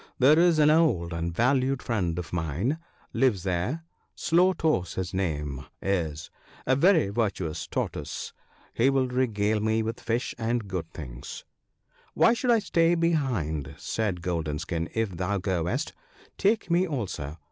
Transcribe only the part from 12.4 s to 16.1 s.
I stay behind,' said Golden skin,' if thou goest?